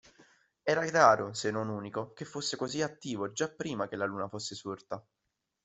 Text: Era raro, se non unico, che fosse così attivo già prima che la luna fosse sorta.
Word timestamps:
Era 0.63 0.83
raro, 0.89 1.35
se 1.35 1.51
non 1.51 1.69
unico, 1.69 2.11
che 2.13 2.25
fosse 2.25 2.57
così 2.57 2.81
attivo 2.81 3.31
già 3.33 3.49
prima 3.51 3.87
che 3.87 3.95
la 3.95 4.05
luna 4.05 4.27
fosse 4.27 4.55
sorta. 4.55 4.99